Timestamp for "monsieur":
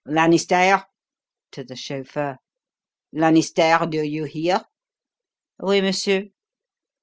5.79-6.23